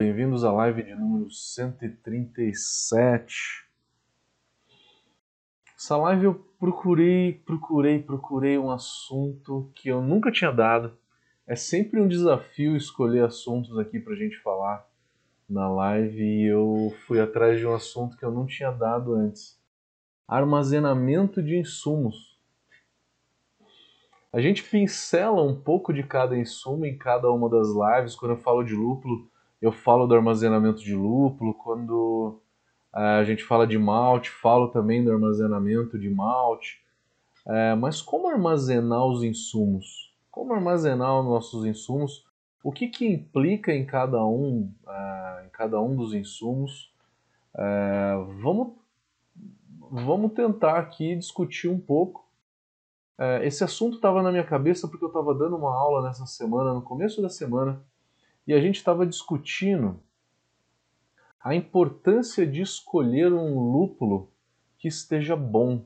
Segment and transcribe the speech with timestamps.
[0.00, 3.66] Bem-vindos à live de número 137.
[5.76, 10.96] Essa live eu procurei, procurei, procurei um assunto que eu nunca tinha dado.
[11.48, 14.88] É sempre um desafio escolher assuntos aqui pra gente falar
[15.50, 19.60] na live e eu fui atrás de um assunto que eu não tinha dado antes.
[20.28, 22.38] Armazenamento de insumos.
[24.32, 28.14] A gente pincela um pouco de cada insumo em cada uma das lives.
[28.14, 29.28] Quando eu falo de lúpulo,
[29.60, 32.40] eu falo do armazenamento de lúpulo, quando
[32.94, 36.80] é, a gente fala de malte, falo também do armazenamento de malte.
[37.46, 40.14] É, mas como armazenar os insumos?
[40.30, 42.26] Como armazenar os nossos insumos?
[42.62, 46.92] O que, que implica em cada um, é, em cada um dos insumos?
[47.56, 48.74] É, vamos,
[49.90, 52.28] vamos tentar aqui discutir um pouco.
[53.18, 56.72] É, esse assunto estava na minha cabeça porque eu estava dando uma aula nessa semana,
[56.72, 57.82] no começo da semana,
[58.48, 60.00] e a gente estava discutindo
[61.38, 64.32] a importância de escolher um lúpulo
[64.78, 65.84] que esteja bom,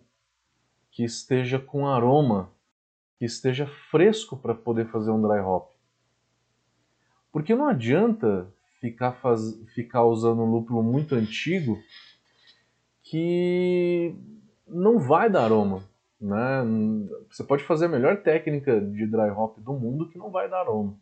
[0.93, 2.53] que esteja com aroma,
[3.19, 5.73] que esteja fresco para poder fazer um dry hop.
[7.33, 8.47] Porque não adianta
[8.81, 9.61] ficar, faz...
[9.75, 11.77] ficar usando um lúpulo muito antigo
[13.03, 14.15] que
[14.69, 15.83] não vai dar aroma.
[16.21, 16.63] Né?
[17.29, 20.61] Você pode fazer a melhor técnica de dry hop do mundo que não vai dar
[20.61, 21.02] aroma.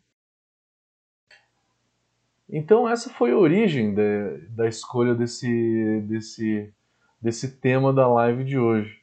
[2.53, 4.01] Então essa foi a origem da,
[4.49, 6.73] da escolha desse, desse,
[7.21, 9.01] desse tema da live de hoje.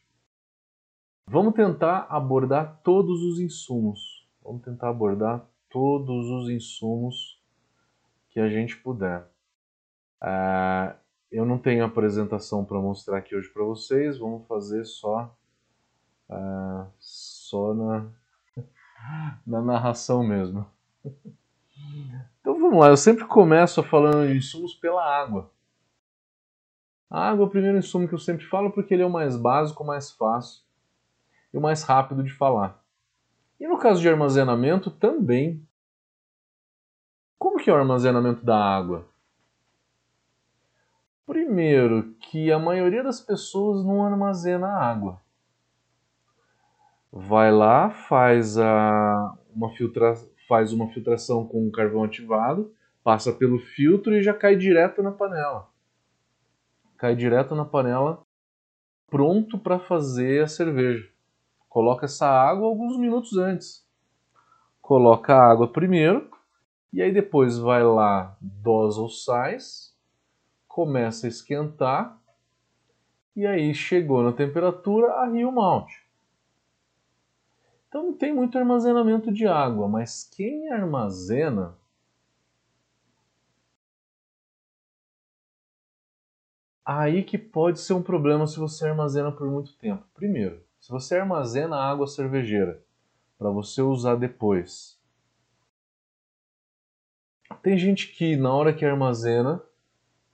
[1.26, 4.28] Vamos tentar abordar todos os insumos.
[4.44, 7.42] Vamos tentar abordar todos os insumos
[8.28, 9.26] que a gente puder.
[10.22, 10.94] Uh,
[11.32, 14.18] eu não tenho apresentação para mostrar aqui hoje para vocês.
[14.18, 15.34] Vamos fazer só,
[16.28, 18.10] uh, só na,
[19.46, 20.66] na narração mesmo.
[22.40, 25.50] Então vamos lá, eu sempre começo falando de insumos pela água.
[27.10, 29.36] A água é o primeiro insumo que eu sempre falo porque ele é o mais
[29.36, 30.62] básico, o mais fácil
[31.52, 32.82] e o mais rápido de falar.
[33.58, 35.66] E no caso de armazenamento também.
[37.38, 39.06] Como que é o armazenamento da água?
[41.26, 45.20] Primeiro, que a maioria das pessoas não armazena água.
[47.12, 54.16] Vai lá, faz a, uma filtração faz uma filtração com carvão ativado, passa pelo filtro
[54.16, 55.68] e já cai direto na panela.
[56.96, 58.22] Cai direto na panela,
[59.08, 61.08] pronto para fazer a cerveja.
[61.68, 63.86] Coloca essa água alguns minutos antes.
[64.80, 66.30] Coloca a água primeiro
[66.90, 69.94] e aí depois vai lá, dosa os sais,
[70.66, 72.18] começa a esquentar
[73.36, 76.07] e aí chegou na temperatura, arria o malte.
[77.88, 81.74] Então não tem muito armazenamento de água, mas quem armazena
[86.84, 90.04] aí que pode ser um problema se você armazena por muito tempo.
[90.14, 92.82] Primeiro, se você armazena água cervejeira
[93.38, 94.98] para você usar depois.
[97.62, 99.62] Tem gente que na hora que armazena,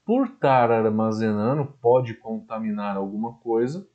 [0.04, 3.86] por estar armazenando, pode contaminar alguma coisa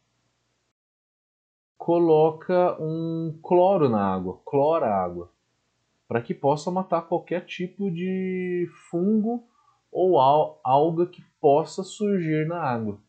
[1.89, 5.31] coloca um cloro na água, clora a água,
[6.07, 9.43] para que possa matar qualquer tipo de fungo
[9.91, 12.99] ou alga que possa surgir na água.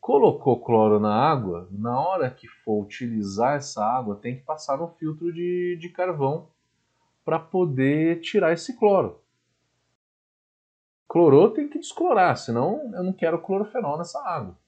[0.00, 4.86] Colocou cloro na água, na hora que for utilizar essa água, tem que passar no
[4.90, 6.46] filtro de, de carvão
[7.24, 9.20] para poder tirar esse cloro.
[11.08, 14.61] Clorou tem que desclorar, senão eu não quero clorofenol nessa água.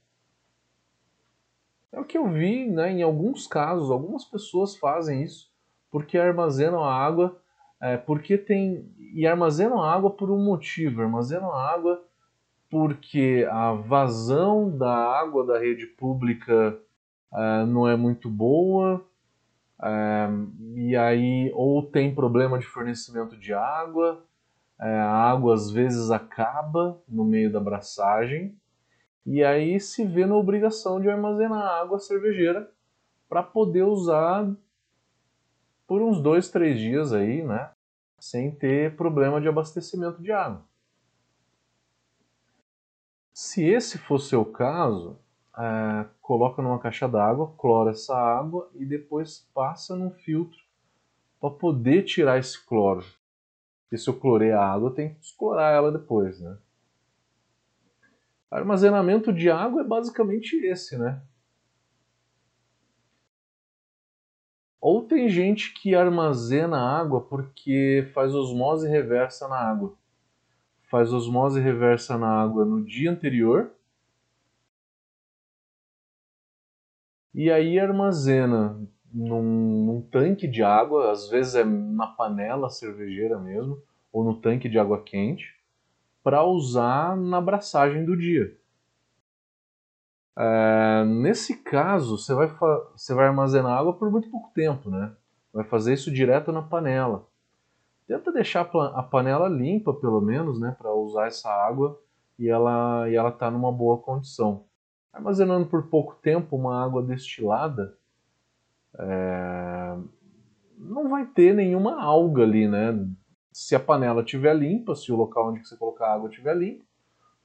[1.95, 5.55] É o que eu vi, né, em alguns casos, algumas pessoas fazem isso
[5.93, 7.41] porque armazenam a água,
[7.81, 12.03] é, porque tem e armazenam a água por um motivo, armazenam a água
[12.69, 16.77] porque a vazão da água da rede pública
[17.33, 19.07] é, não é muito boa,
[19.81, 20.29] é,
[20.75, 24.25] e aí ou tem problema de fornecimento de água,
[24.81, 28.53] é, a água às vezes acaba no meio da abraçagem,
[29.27, 32.71] e aí se vê na obrigação de armazenar água cervejeira
[33.29, 34.51] para poder usar
[35.87, 37.71] por uns dois, três dias aí, né?
[38.19, 40.63] Sem ter problema de abastecimento de água.
[43.33, 45.19] Se esse for seu caso,
[45.57, 50.59] é, coloca numa caixa d'água, clora essa água e depois passa num filtro
[51.41, 53.05] para poder tirar esse cloro.
[53.83, 56.57] Porque se eu clorei a água, tem que desclorar ela depois, né?
[58.55, 61.21] Armazenamento de água é basicamente esse, né?
[64.81, 69.97] Ou tem gente que armazena água porque faz osmose reversa na água.
[70.85, 73.73] faz osmose reversa na água no dia anterior
[77.35, 78.81] e aí armazena
[79.13, 79.43] num,
[79.85, 84.79] num, tanque de água, às vezes é na panela cervejeira mesmo, ou no tanque de
[84.79, 85.54] água quente,
[86.25, 88.57] para usar na abraçagem do dia.
[90.37, 92.49] É, nesse caso, você vai,
[92.97, 95.13] você vai armazenar água por muito pouco tempo, né?
[95.53, 97.27] Vai fazer isso direto na panela.
[98.09, 100.75] Tenta deixar a panela limpa, pelo menos, né?
[100.77, 102.01] Para usar essa água
[102.39, 104.65] e ela e ela tá numa boa condição.
[105.13, 107.97] Armazenando por pouco tempo uma água destilada,
[108.99, 109.97] é,
[110.77, 112.93] não vai ter nenhuma alga ali, né?
[113.55, 116.85] Se a panela estiver limpa, se o local onde você colocar a água estiver limpo,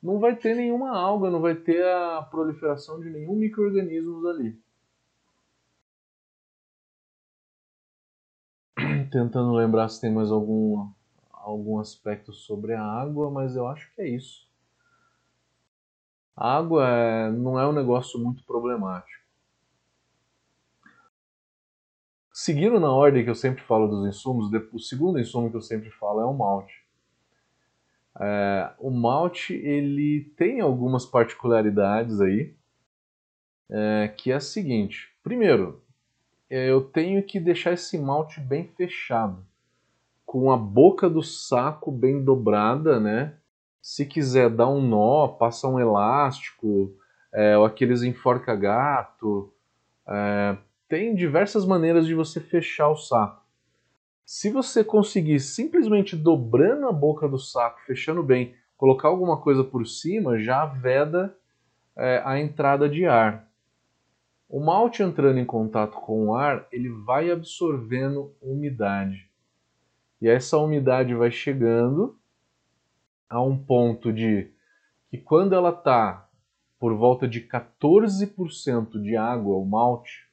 [0.01, 4.59] não vai ter nenhuma alga, não vai ter a proliferação de nenhum microorganismo ali.
[9.11, 10.89] Tentando lembrar se tem mais algum,
[11.31, 14.49] algum aspecto sobre a água, mas eu acho que é isso.
[16.35, 19.18] A água é, não é um negócio muito problemático.
[22.41, 25.89] Seguindo na ordem que eu sempre falo dos insumos, o segundo insumo que eu sempre
[25.91, 26.73] falo é o malte.
[28.17, 32.55] É, o malte ele tem algumas particularidades aí,
[33.69, 35.13] é, que é a seguinte.
[35.21, 35.83] Primeiro,
[36.49, 39.45] é, eu tenho que deixar esse malte bem fechado,
[40.25, 43.35] com a boca do saco bem dobrada, né?
[43.81, 46.95] Se quiser dar um nó, passa um elástico,
[47.33, 49.53] é, ou aqueles enforca-gato.
[50.07, 50.57] É,
[50.89, 53.45] tem diversas maneiras de você fechar o saco.
[54.25, 59.85] Se você conseguir simplesmente dobrando a boca do saco, fechando bem, colocar alguma coisa por
[59.85, 61.35] cima, já veda
[61.95, 63.47] é, a entrada de ar.
[64.49, 69.29] O malte entrando em contato com o ar, ele vai absorvendo umidade.
[70.19, 72.17] E essa umidade vai chegando
[73.29, 74.51] a um ponto de
[75.09, 76.27] que quando ela está
[76.79, 80.28] por volta de 14% de água, o malte,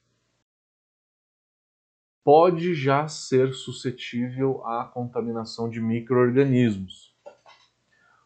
[2.27, 7.15] pode já ser suscetível à contaminação de microorganismos.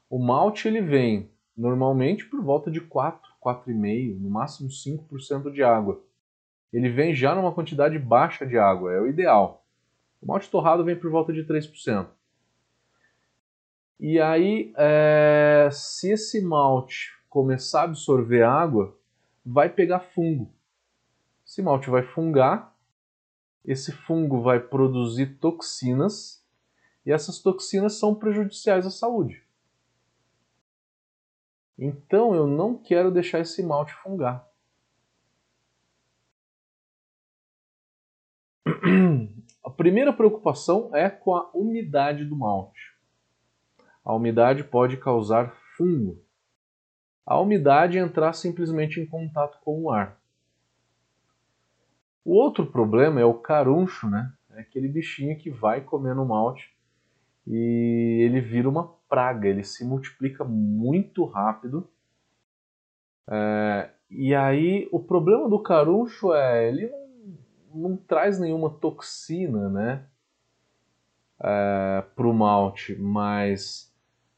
[0.09, 6.03] O malte ele vem normalmente por volta de 4, 4,5, no máximo 5% de água.
[6.73, 9.67] Ele vem já numa quantidade baixa de água, é o ideal.
[10.23, 12.09] O malte torrado vem por volta de 3%.
[14.01, 18.97] E aí, é, se esse malte começar a absorver água,
[19.45, 20.51] vai pegar fungo.
[21.45, 22.70] Esse malte vai fungar
[23.65, 26.45] esse fungo vai produzir toxinas
[27.05, 29.45] e essas toxinas são prejudiciais à saúde.
[31.79, 34.47] Então eu não quero deixar esse malte fungar.
[39.65, 42.95] A primeira preocupação é com a umidade do malte.
[44.05, 46.23] A umidade pode causar fungo.
[47.25, 50.20] A umidade entrar simplesmente em contato com o ar.
[52.25, 54.33] O outro problema é o caruncho, né?
[54.51, 56.71] É aquele bichinho que vai comendo malte
[57.47, 61.89] e ele vira uma praga, ele se multiplica muito rápido.
[63.29, 70.07] É, e aí o problema do caruncho é ele não, não traz nenhuma toxina, né?
[71.43, 73.91] É, para o malte, mas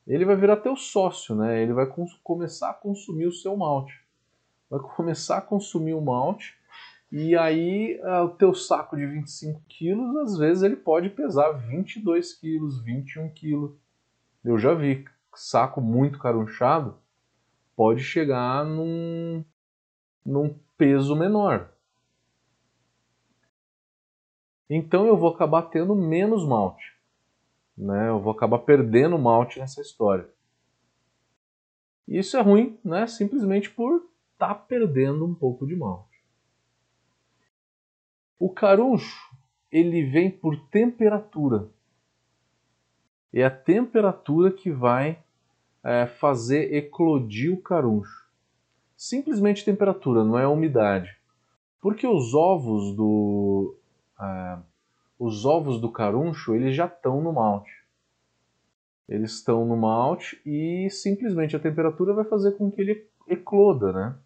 [0.06, 1.60] ele vai virar teu sócio, né?
[1.60, 1.86] Ele vai
[2.22, 4.00] começar a consumir o seu malte.
[4.70, 6.56] Vai começar a consumir o malte
[7.12, 12.32] e aí, uh, o teu saco de 25 quilos, às vezes ele pode pesar 22
[12.32, 13.72] quilos, 21 quilos.
[14.42, 15.04] Eu já vi
[15.34, 16.96] saco muito carunchado
[17.76, 19.44] pode chegar num,
[20.24, 21.72] num peso menor.
[24.68, 26.96] Então eu vou acabar tendo menos malte.
[27.76, 28.08] Né?
[28.08, 30.28] Eu vou acabar perdendo malte nessa história.
[32.06, 33.06] Isso é ruim, né?
[33.06, 36.11] simplesmente por estar tá perdendo um pouco de malte.
[38.42, 39.30] O caruncho
[39.70, 41.68] ele vem por temperatura.
[43.32, 45.22] É a temperatura que vai
[45.84, 48.28] é, fazer eclodir o caruncho.
[48.96, 51.16] Simplesmente temperatura, não é umidade.
[51.80, 53.76] Porque os ovos do
[54.20, 54.58] é,
[55.20, 57.70] os ovos do caruncho eles já estão no malte.
[59.08, 64.18] Eles estão no malte e simplesmente a temperatura vai fazer com que ele ecloda, né?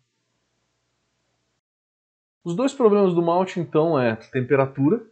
[2.47, 5.05] Os dois problemas do malte, então, é temperatura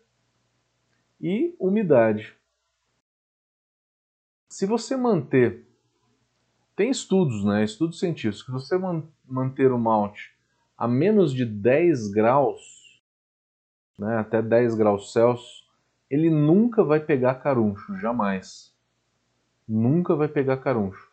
[1.21, 2.33] e umidade.
[4.49, 5.67] Se você manter.
[6.77, 7.65] Tem estudos, né?
[7.65, 8.45] Estudos científicos.
[8.45, 8.79] Se você
[9.27, 10.33] manter o malte
[10.79, 13.03] a menos de 10 graus,
[13.99, 15.69] né, até 10 graus Celsius,
[16.09, 18.73] ele nunca vai pegar caruncho, jamais.
[19.67, 21.11] Nunca vai pegar caruncho.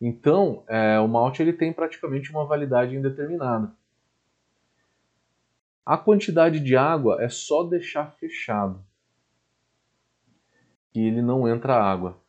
[0.00, 3.76] Então, é, o malte ele tem praticamente uma validade indeterminada.
[5.88, 8.84] A quantidade de água é só deixar fechado,
[10.90, 12.20] que ele não entra água.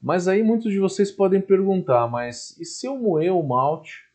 [0.00, 4.10] Mas aí muitos de vocês podem perguntar, mas e se eu moer o malte?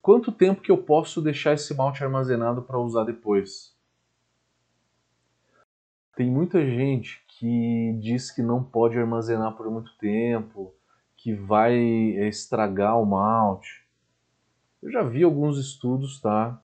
[0.00, 3.76] Quanto tempo que eu posso deixar esse malte armazenado para usar depois?
[6.14, 10.72] Tem muita gente que diz que não pode armazenar por muito tempo,
[11.16, 11.74] que vai
[12.28, 13.84] estragar o malte.
[14.80, 16.62] Eu já vi alguns estudos, tá?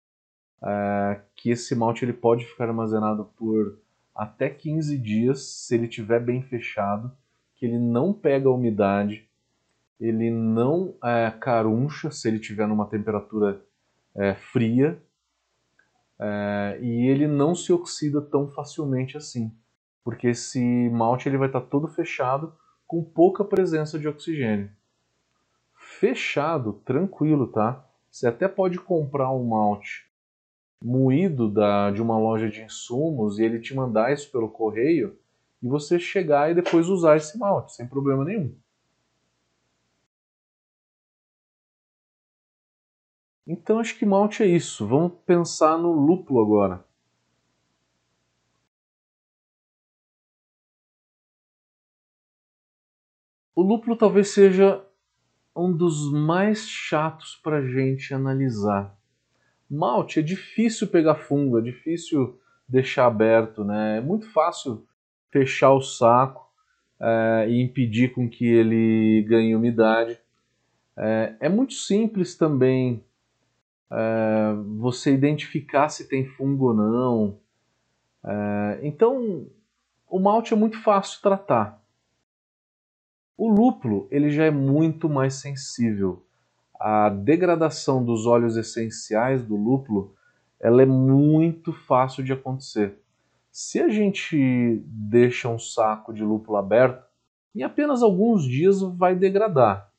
[0.65, 3.79] É, que esse malte ele pode ficar armazenado por
[4.15, 7.11] até 15 dias se ele estiver bem fechado,
[7.57, 9.29] que ele não pega umidade,
[9.99, 13.61] ele não é, caruncha se ele estiver numa temperatura
[14.15, 15.03] é, fria
[16.19, 19.53] é, e ele não se oxida tão facilmente assim,
[20.05, 22.55] porque esse malte ele vai estar todo fechado
[22.87, 24.71] com pouca presença de oxigênio.
[25.75, 27.85] Fechado, tranquilo, tá?
[28.11, 30.12] Você até pode comprar um malte
[30.85, 35.19] moído da, de uma loja de insumos e ele te mandar isso pelo correio
[35.63, 38.55] e você chegar e depois usar esse malte, sem problema nenhum.
[43.47, 44.87] Então acho que malte é isso.
[44.87, 46.85] Vamos pensar no lúpulo agora.
[53.55, 54.85] O lúpulo talvez seja
[55.55, 58.97] um dos mais chatos para a gente analisar.
[59.75, 62.39] Malte é difícil pegar fungo, é difícil
[62.69, 63.97] deixar aberto, né?
[63.97, 64.87] É muito fácil
[65.31, 66.47] fechar o saco
[67.01, 70.19] é, e impedir com que ele ganhe umidade.
[70.95, 73.03] É, é muito simples também
[73.91, 77.39] é, você identificar se tem fungo ou não.
[78.83, 79.49] Então,
[80.09, 81.83] o malte é muito fácil tratar.
[83.37, 86.25] O lúpulo ele já é muito mais sensível.
[86.85, 90.17] A degradação dos óleos essenciais do lúpulo
[90.59, 92.99] ela é muito fácil de acontecer.
[93.53, 97.07] Se a gente deixa um saco de lúpulo aberto,
[97.55, 99.93] em apenas alguns dias vai degradar.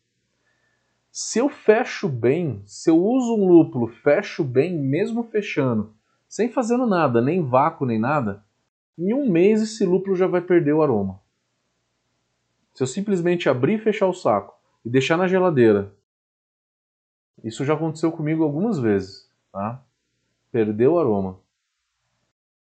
[1.10, 5.94] Se eu fecho bem, se eu uso um lúpulo, fecho bem, mesmo fechando,
[6.28, 8.44] sem fazendo nada, nem vácuo nem nada,
[8.98, 11.22] em um mês esse lúpulo já vai perder o aroma.
[12.74, 15.94] Se eu simplesmente abrir e fechar o saco e deixar na geladeira,
[17.42, 19.82] isso já aconteceu comigo algumas vezes, tá?
[20.52, 21.40] Perdeu o aroma.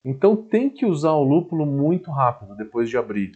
[0.04, 3.32] Então tem que usar o lúpulo muito rápido depois de abrir.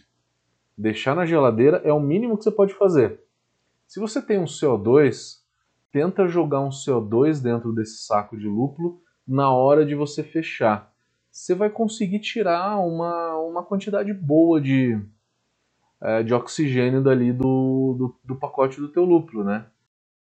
[0.76, 3.20] Deixar na geladeira é o mínimo que você pode fazer.
[3.86, 5.38] Se você tem um CO2,
[5.90, 10.92] tenta jogar um CO2 dentro desse saco de lúpulo na hora de você fechar.
[11.30, 15.00] Você vai conseguir tirar uma, uma quantidade boa de,
[16.00, 19.66] é, de oxigênio dali do, do, do, pacote do teu lúpulo, né?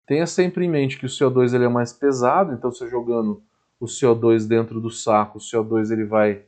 [0.07, 3.43] Tenha sempre em mente que o CO2 ele é mais pesado, então você jogando
[3.77, 6.43] o CO2 dentro do saco, o CO2 ele vai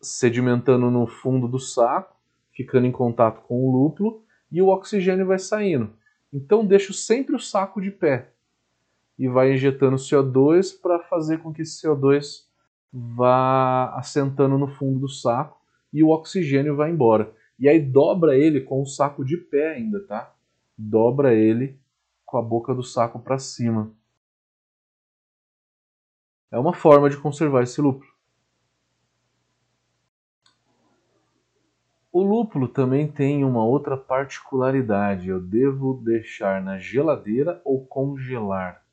[0.00, 2.14] sedimentando no fundo do saco,
[2.52, 5.90] ficando em contato com o lúpulo, e o oxigênio vai saindo.
[6.30, 8.28] Então deixa sempre o saco de pé
[9.18, 12.44] e vai injetando CO2 para fazer com que esse CO2
[12.92, 15.58] vá assentando no fundo do saco
[15.92, 17.32] e o oxigênio vá embora.
[17.58, 20.32] E aí dobra ele com o saco de pé ainda, tá?
[20.76, 21.78] Dobra ele
[22.30, 23.92] com a boca do saco para cima.
[26.48, 28.08] É uma forma de conservar esse lúpulo.
[32.12, 35.28] O lúpulo também tem uma outra particularidade.
[35.28, 38.84] Eu devo deixar na geladeira ou congelar?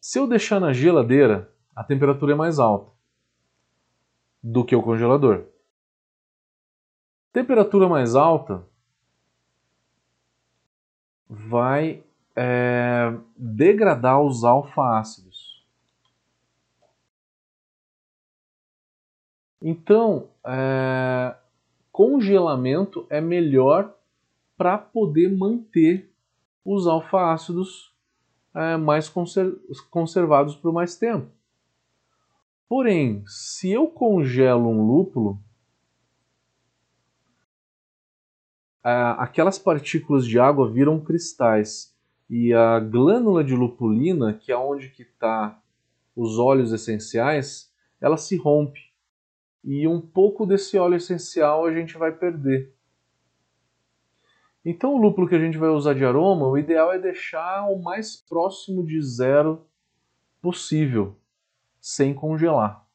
[0.00, 2.90] Se eu deixar na geladeira, a temperatura é mais alta
[4.42, 5.46] do que o congelador.
[7.32, 8.66] Temperatura mais alta
[11.28, 12.02] vai
[12.34, 15.66] é, degradar os alfa-ácidos.
[19.60, 21.36] Então, é,
[21.90, 23.94] congelamento é melhor
[24.56, 26.12] para poder manter
[26.64, 27.92] os alfa-ácidos
[28.54, 29.12] é, mais
[29.90, 31.30] conservados por mais tempo.
[32.68, 35.40] Porém, se eu congelo um lúpulo,
[38.82, 41.94] aquelas partículas de água viram cristais
[42.28, 45.60] e a glândula de lupulina, que é onde que está
[46.14, 48.80] os óleos essenciais, ela se rompe
[49.64, 52.74] e um pouco desse óleo essencial a gente vai perder.
[54.64, 57.80] Então o lúpulo que a gente vai usar de aroma, o ideal é deixar o
[57.80, 59.66] mais próximo de zero
[60.40, 61.16] possível
[61.80, 62.87] sem congelar.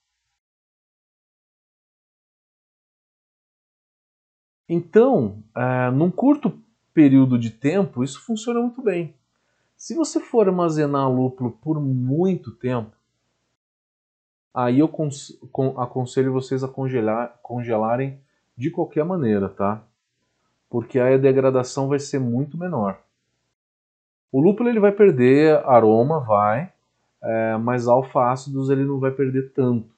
[4.68, 6.58] Então, uh, num curto
[6.94, 9.14] período de tempo, isso funciona muito bem.
[9.76, 12.96] Se você for armazenar lúpulo por muito tempo,
[14.54, 14.90] aí eu
[15.78, 18.20] aconselho vocês a congelar, congelarem
[18.56, 19.84] de qualquer maneira, tá?
[20.70, 23.00] Porque aí a degradação vai ser muito menor.
[24.32, 26.72] O lúpulo ele vai perder aroma, vai,
[27.22, 29.93] é, mas alfa-ácidos ele não vai perder tanto.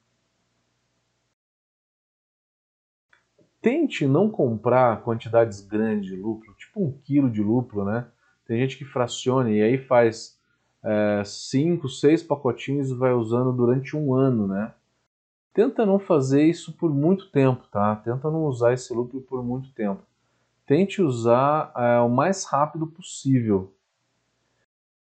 [3.66, 8.06] Tente não comprar quantidades grandes de lúpulo, tipo um quilo de lúpulo, né?
[8.46, 10.38] Tem gente que fraciona e aí faz
[10.84, 14.72] é, cinco, seis pacotinhos e vai usando durante um ano, né?
[15.52, 17.96] Tenta não fazer isso por muito tempo, tá?
[17.96, 20.00] Tenta não usar esse lúpulo por muito tempo.
[20.64, 23.74] Tente usar é, o mais rápido possível.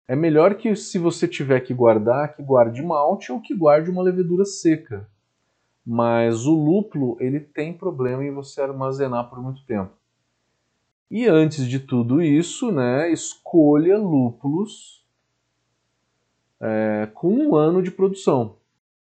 [0.07, 4.05] É melhor que se você tiver que guardar, que guarde malte ou que guarde uma
[4.05, 5.13] levedura seca.
[5.87, 9.93] Mas o lúpulo ele tem problema em você armazenar por muito tempo.
[11.11, 15.05] E antes de tudo isso, né, escolha lúpulos
[16.61, 18.57] é, com um ano de produção.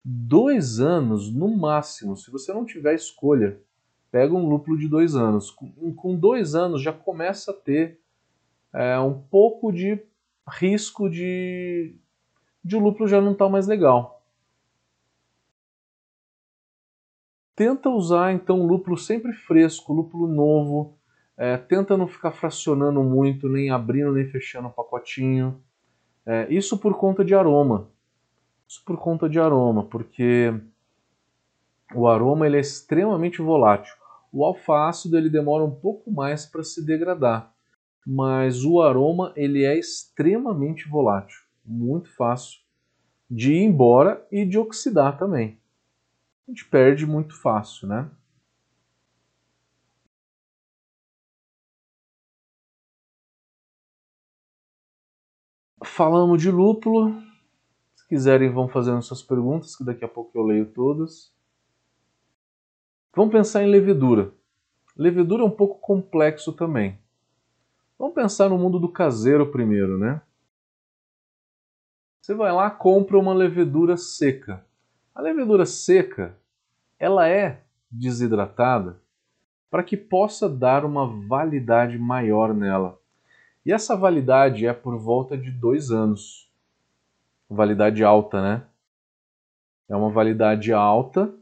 [0.04, 2.18] Dois anos no máximo.
[2.18, 3.60] Se você não tiver escolha,
[4.12, 5.52] pega um lúpulo de dois anos.
[5.52, 8.00] Com, dois anos já começa a ter
[8.74, 10.02] é, um pouco de
[10.50, 11.96] risco de,
[12.66, 14.11] de o lúpulo já não estar tá mais legal.
[17.56, 20.98] Tenta usar então lúpulo sempre fresco, lúpulo novo,
[21.38, 25.62] é, tenta não ficar fracionando muito, nem abrindo nem fechando o pacotinho.
[26.26, 27.90] É, isso por conta de aroma.
[28.68, 30.54] Isso por conta de aroma, porque
[31.94, 33.94] o aroma ele é extremamente volátil.
[34.32, 37.54] O alfa-ácido ele demora um pouco mais para se degradar,
[38.06, 42.60] mas o aroma ele é extremamente volátil, muito fácil
[43.30, 45.61] de ir embora e de oxidar também.
[46.48, 48.10] A gente perde muito fácil, né?
[55.84, 57.22] Falamos de lúpulo.
[57.96, 61.34] Se quiserem, vão fazendo suas perguntas, que daqui a pouco eu leio todas.
[63.16, 64.34] Vamos pensar em levedura.
[64.96, 67.00] Levedura é um pouco complexo também.
[67.98, 70.22] Vamos pensar no mundo do caseiro primeiro, né?
[72.22, 74.66] Você vai lá, compra uma levedura seca.
[75.14, 76.38] A levedura seca,
[76.98, 79.02] ela é desidratada
[79.70, 82.98] para que possa dar uma validade maior nela.
[83.66, 86.50] E essa validade é por volta de dois anos.
[87.50, 88.64] Validade alta, né?
[89.90, 91.34] É uma validade alta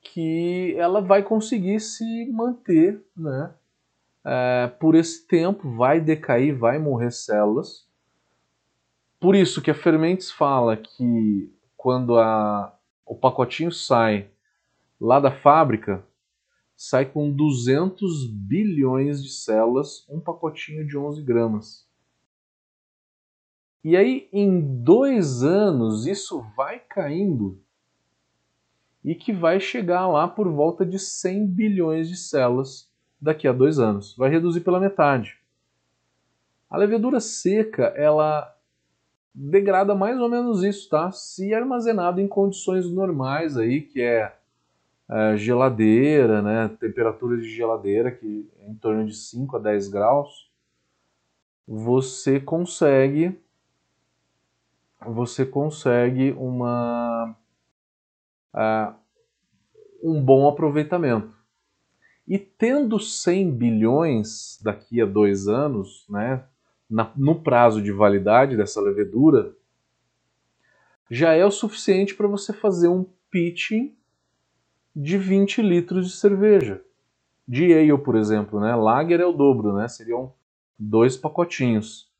[0.00, 3.54] que ela vai conseguir se manter, né?
[4.24, 7.86] É, por esse tempo, vai decair, vai morrer células.
[9.20, 11.55] Por isso que a Fermentes fala que
[11.86, 14.28] quando a, o pacotinho sai
[15.00, 16.04] lá da fábrica,
[16.76, 21.88] sai com 200 bilhões de células, um pacotinho de 11 gramas.
[23.84, 27.62] E aí, em dois anos, isso vai caindo
[29.04, 33.78] e que vai chegar lá por volta de 100 bilhões de células daqui a dois
[33.78, 34.12] anos.
[34.16, 35.38] Vai reduzir pela metade.
[36.68, 38.55] A levedura seca, ela
[39.36, 41.12] degrada mais ou menos isso, tá?
[41.12, 44.34] Se armazenado em condições normais aí, que é
[45.08, 50.50] é, geladeira, né, temperatura de geladeira, que é em torno de 5 a 10 graus,
[51.66, 53.38] você consegue
[55.06, 57.36] você consegue uma
[58.52, 58.94] uh,
[60.02, 61.32] um bom aproveitamento.
[62.26, 66.44] E tendo 100 bilhões daqui a dois anos, né,
[66.88, 69.54] na, no prazo de validade dessa levedura,
[71.10, 73.94] já é o suficiente para você fazer um pitching
[74.94, 76.82] de 20 litros de cerveja.
[77.46, 78.74] De ale, por exemplo, né?
[78.74, 79.86] Lager é o dobro, né?
[79.86, 80.32] Seriam
[80.78, 82.10] dois pacotinhos.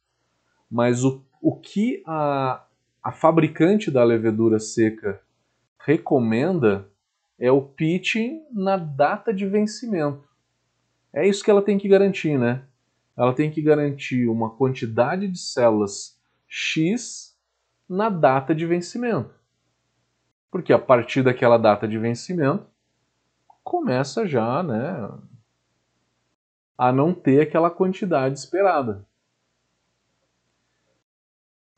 [0.71, 2.65] Mas o, o que a,
[3.03, 5.21] a fabricante da levedura seca
[5.79, 6.89] recomenda
[7.39, 10.25] é o pitching na data de vencimento.
[11.13, 12.63] É isso que ela tem que garantir, né?
[13.17, 17.37] Ela tem que garantir uma quantidade de células X
[17.89, 19.35] na data de vencimento.
[20.51, 22.67] Porque a partir daquela data de vencimento,
[23.65, 25.11] começa já né,
[26.77, 29.07] a não ter aquela quantidade esperada.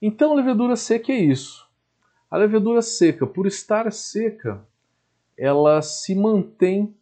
[0.00, 1.68] Então, a levedura seca é isso.
[2.30, 4.64] A levedura seca, por estar seca,
[5.36, 6.94] ela se mantém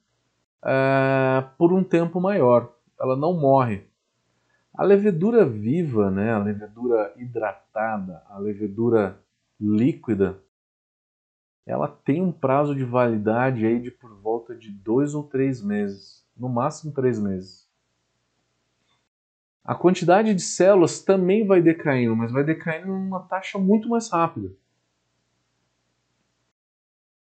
[0.64, 2.72] é, por um tempo maior.
[2.98, 3.85] Ela não morre.
[4.76, 9.18] A levedura viva, né, a levedura hidratada, a levedura
[9.58, 10.38] líquida,
[11.64, 16.24] ela tem um prazo de validade aí de por volta de dois ou três meses.
[16.36, 17.66] no máximo três meses.
[19.64, 24.52] A quantidade de células também vai decaindo, mas vai decaindo numa taxa muito mais rápida.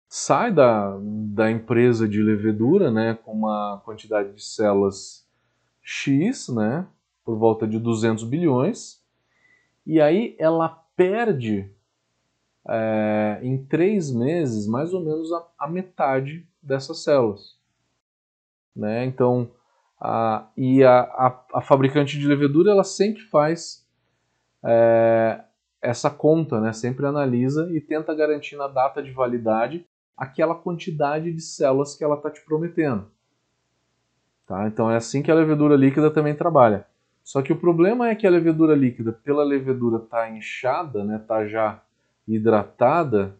[0.09, 0.97] Sai da,
[1.33, 5.25] da empresa de levedura né, com uma quantidade de células
[5.81, 6.85] X, né,
[7.29, 9.03] por volta de 200 bilhões,
[9.85, 11.71] e aí ela perde
[12.67, 17.55] é, em três meses mais ou menos a, a metade dessas células.
[18.75, 19.05] Né?
[19.05, 19.51] Então,
[20.01, 23.87] a, e a, a, a, fabricante de levedura ela sempre faz
[24.65, 25.39] é,
[25.83, 26.73] essa conta, né?
[26.73, 29.85] sempre analisa e tenta garantir na data de validade
[30.17, 33.05] aquela quantidade de células que ela está te prometendo.
[34.47, 34.67] Tá?
[34.67, 36.88] Então é assim que a levedura líquida também trabalha.
[37.29, 41.19] Só que o problema é que a levedura líquida, pela levedura estar tá inchada, né,
[41.27, 41.79] tá já
[42.27, 43.35] hidratada,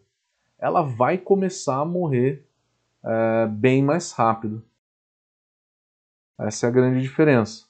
[0.60, 2.46] ela vai começar a morrer
[3.04, 4.62] é, bem mais rápido.
[6.38, 7.66] Essa é a grande diferença.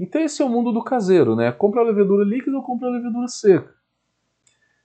[0.00, 1.52] Então esse é o mundo do caseiro, né?
[1.52, 3.74] Compra a levedura líquida ou compra a levedura seca.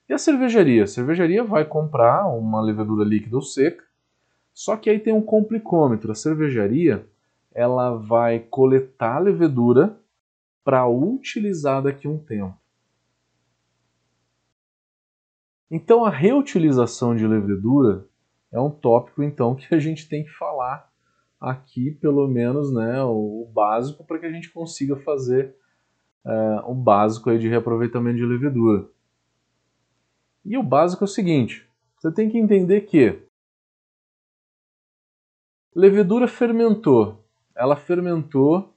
[0.09, 0.83] E a cervejaria?
[0.83, 3.85] A cervejaria vai comprar uma levedura líquida ou seca,
[4.53, 6.11] só que aí tem um complicômetro.
[6.11, 7.07] A cervejaria
[7.53, 10.00] ela vai coletar a levedura
[10.63, 12.57] para utilizar daqui a um tempo.
[15.69, 18.05] Então a reutilização de levedura
[18.51, 20.91] é um tópico então que a gente tem que falar
[21.39, 25.55] aqui, pelo menos, né, o, básico para que a gente consiga fazer
[26.23, 28.87] é, o básico aí de reaproveitamento de levedura.
[30.45, 33.19] E o básico é o seguinte: você tem que entender que
[35.75, 37.23] levedura fermentou.
[37.55, 38.70] Ela fermentou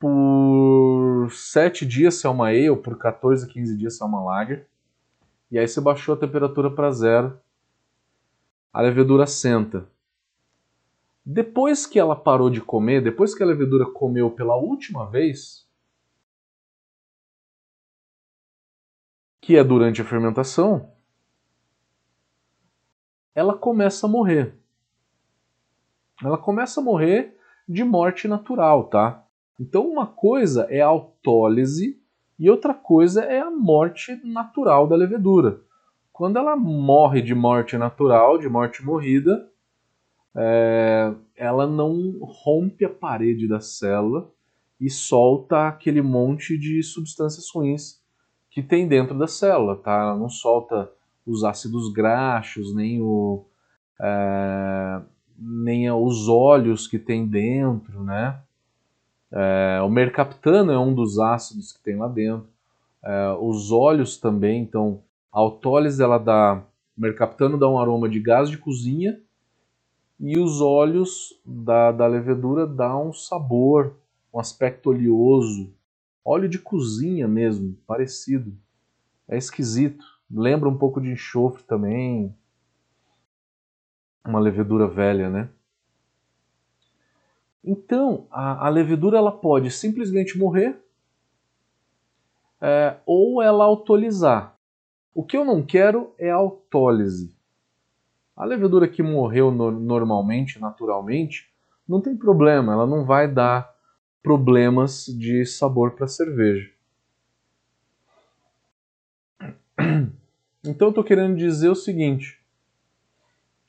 [0.00, 4.24] por 7 dias se é uma ale, por 14 a 15 dias se é uma
[4.24, 4.66] lager.
[5.50, 7.38] E aí você baixou a temperatura para zero.
[8.72, 9.86] A levedura senta.
[11.24, 15.68] Depois que ela parou de comer, depois que a levedura comeu pela última vez,
[19.40, 20.90] que é durante a fermentação,
[23.34, 24.54] ela começa a morrer.
[26.22, 27.36] Ela começa a morrer
[27.68, 29.26] de morte natural, tá?
[29.60, 32.00] Então uma coisa é a autólise
[32.38, 35.60] e outra coisa é a morte natural da levedura.
[36.10, 39.50] Quando ela morre de morte natural, de morte morrida,
[40.34, 44.30] é, ela não rompe a parede da célula
[44.80, 48.00] e solta aquele monte de substâncias ruins
[48.50, 49.92] que tem dentro da célula, tá?
[49.92, 50.90] Ela não solta
[51.26, 53.44] os ácidos graxos, nem o
[54.00, 55.02] é,
[55.38, 58.40] nem os óleos que tem dentro, né?
[59.32, 62.48] É, o mercaptano é um dos ácidos que tem lá dentro.
[63.02, 66.62] É, os óleos também, então a autólise ela dá,
[66.96, 69.20] o mercaptano dá um aroma de gás de cozinha
[70.18, 73.96] e os óleos da, da levedura dá um sabor,
[74.34, 75.72] um aspecto oleoso,
[76.24, 78.52] óleo de cozinha mesmo, parecido.
[79.26, 82.34] É esquisito, lembra um pouco de enxofre também,
[84.24, 85.48] uma levedura velha, né?
[87.62, 90.82] Então, a, a levedura ela pode simplesmente morrer
[92.60, 94.56] é, ou ela autolizar.
[95.14, 97.36] O que eu não quero é autólise.
[98.36, 101.50] A levedura que morreu no, normalmente, naturalmente,
[101.86, 103.74] não tem problema, ela não vai dar
[104.22, 106.70] problemas de sabor para a cerveja.
[110.62, 112.38] Então eu estou querendo dizer o seguinte,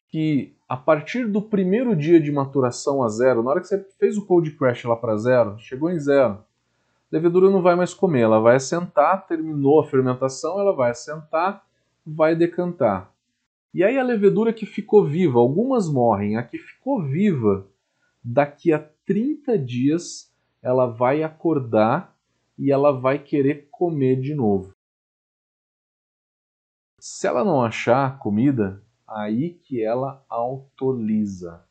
[0.10, 4.18] que a partir do primeiro dia de maturação a zero, na hora que você fez
[4.18, 6.46] o cold crash lá para zero, chegou em zero, a
[7.12, 11.62] levedura não vai mais comer, ela vai assentar, terminou a fermentação, ela vai assentar,
[12.08, 13.12] vai decantar.
[13.74, 17.68] E aí a levedura que ficou viva, algumas morrem, a que ficou viva,
[18.24, 22.16] daqui a 30 dias ela vai acordar
[22.58, 24.74] e ela vai querer comer de novo.
[26.98, 28.82] Se ela não achar comida,
[29.12, 31.64] aí que ela autolisa.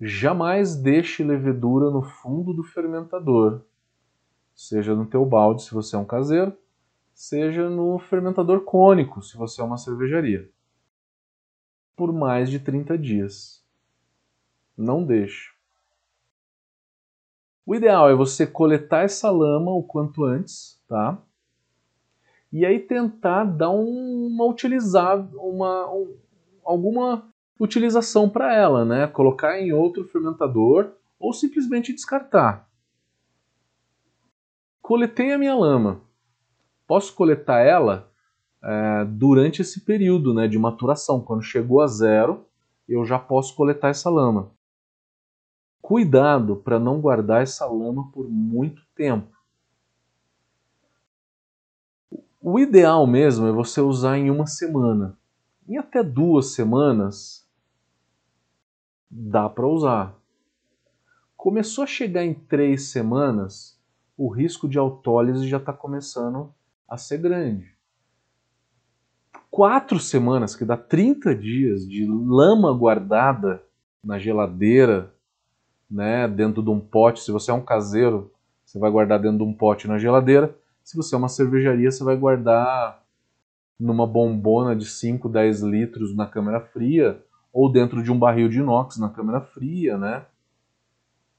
[0.00, 3.62] Jamais deixe levedura no fundo do fermentador,
[4.54, 6.56] seja no teu balde se você é um caseiro,
[7.14, 10.50] seja no fermentador cônico, se você é uma cervejaria,
[11.96, 13.64] por mais de 30 dias.
[14.76, 15.56] Não deixe.
[17.64, 21.20] O ideal é você coletar essa lama o quanto antes, tá?
[22.52, 26.16] E aí tentar dar uma utilizar uma um,
[26.64, 27.28] alguma
[27.58, 29.06] utilização para ela, né?
[29.06, 32.68] Colocar em outro fermentador ou simplesmente descartar.
[34.80, 36.06] Coletei a minha lama
[36.86, 38.08] posso coletar ela
[38.62, 41.20] é, durante esse período né, de maturação.
[41.20, 42.46] Quando chegou a zero,
[42.88, 44.52] eu já posso coletar essa lama.
[45.82, 49.35] Cuidado para não guardar essa lama por muito tempo.
[52.48, 55.18] O ideal mesmo é você usar em uma semana.
[55.68, 57.44] Em até duas semanas
[59.10, 60.14] dá para usar.
[61.36, 63.76] Começou a chegar em três semanas,
[64.16, 66.54] o risco de autólise já está começando
[66.88, 67.74] a ser grande.
[69.50, 73.60] Quatro semanas, que dá 30 dias de lama guardada
[74.04, 75.12] na geladeira,
[75.90, 77.24] né, dentro de um pote.
[77.24, 78.30] Se você é um caseiro,
[78.64, 80.56] você vai guardar dentro de um pote na geladeira.
[80.86, 83.02] Se você é uma cervejaria, você vai guardar
[83.76, 87.20] numa bombona de 5, 10 litros na câmara fria
[87.52, 90.24] ou dentro de um barril de inox na câmara fria, né?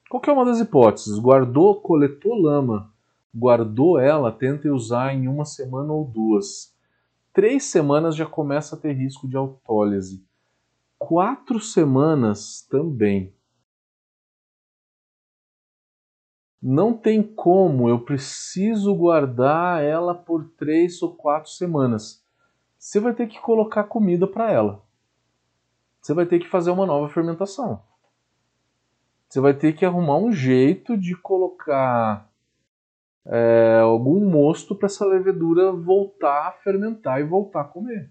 [0.10, 2.92] Qualquer uma das hipóteses, guardou, coletou lama,
[3.34, 6.76] guardou ela, tente usar em uma semana ou duas.
[7.32, 10.22] Três semanas já começa a ter risco de autólise.
[11.00, 13.34] Quatro semanas também.
[16.62, 22.24] Não tem como, eu preciso guardar ela por três ou quatro semanas.
[22.78, 24.84] Você vai ter que colocar comida para ela.
[26.02, 27.82] Você vai ter que fazer uma nova fermentação.
[29.28, 32.30] Você vai ter que arrumar um jeito de colocar
[33.26, 38.10] é, algum mosto para essa levedura voltar a fermentar e voltar a comer.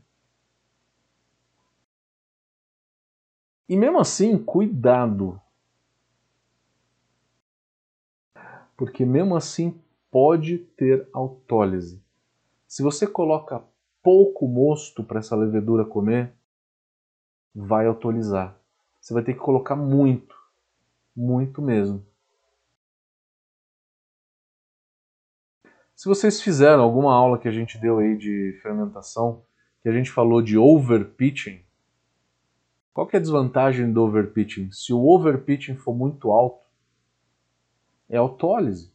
[3.69, 5.41] E mesmo assim, cuidado.
[8.77, 12.03] Porque mesmo assim pode ter autólise.
[12.67, 13.63] Se você coloca
[14.03, 16.33] pouco mosto para essa levedura comer,
[17.55, 18.59] vai autolizar.
[19.01, 20.37] Você vai ter que colocar muito
[21.17, 22.05] muito mesmo.
[25.95, 29.43] Se vocês fizeram alguma aula que a gente deu aí de fermentação,
[29.83, 31.65] que a gente falou de overpitching,
[32.93, 34.71] qual é a desvantagem do overpitching?
[34.73, 36.66] Se o overpitching for muito alto,
[38.09, 38.93] é autólise.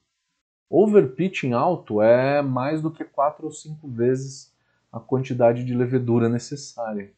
[0.69, 4.53] Overpitching alto é mais do que 4 ou 5 vezes
[4.91, 7.11] a quantidade de levedura necessária.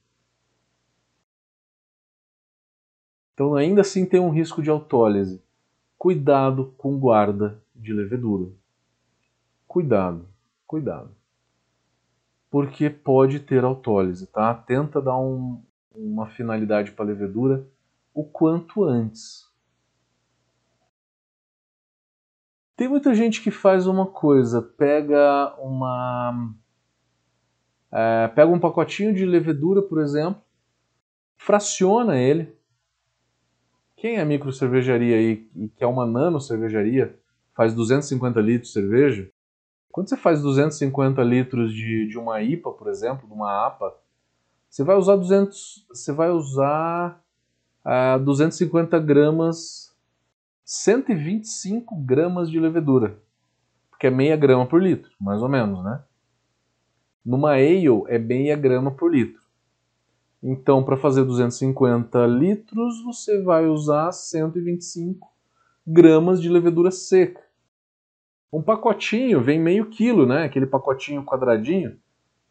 [3.34, 5.41] Então ainda assim tem um risco de autólise.
[5.97, 8.51] Cuidado com guarda de levedura.
[9.67, 10.27] Cuidado,
[10.67, 11.15] cuidado.
[12.49, 14.53] Porque pode ter autólise, tá?
[14.53, 15.62] Tenta dar um,
[15.95, 17.65] uma finalidade para a levedura
[18.13, 19.51] o quanto antes.
[22.75, 26.53] Tem muita gente que faz uma coisa, pega uma
[27.91, 30.41] é, pega um pacotinho de levedura, por exemplo,
[31.38, 32.55] fraciona ele,
[33.95, 37.17] quem é micro cervejaria aí e quer uma nano cervejaria,
[37.53, 39.31] faz 250 litros de cerveja,
[39.91, 43.95] quando você faz 250 litros de, de uma IPA, por exemplo, de uma APA,
[44.67, 47.23] você vai usar 200, você vai usar
[47.86, 49.92] uh, 250 gramas,
[50.65, 53.21] 125 gramas de levedura,
[53.89, 56.04] porque é meia grama por litro, mais ou menos, né?
[57.26, 59.41] Numa ale é meia grama por litro.
[60.41, 65.32] Então, para fazer 250 litros, você vai usar 125
[65.88, 67.41] gramas de levedura seca.
[68.52, 70.43] Um pacotinho vem meio quilo, né?
[70.43, 71.97] Aquele pacotinho quadradinho